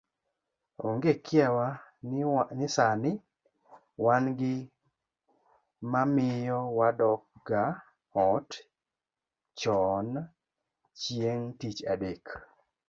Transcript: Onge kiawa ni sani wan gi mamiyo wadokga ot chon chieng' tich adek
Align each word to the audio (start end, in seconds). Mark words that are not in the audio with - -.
Onge 0.87 1.11
kiawa 1.25 1.67
ni 2.57 2.67
sani 2.75 3.11
wan 4.03 4.25
gi 4.39 4.55
mamiyo 5.91 6.59
wadokga 6.77 7.61
ot 8.29 8.49
chon 9.59 10.07
chieng' 11.01 11.49
tich 11.59 11.79
adek 11.93 12.23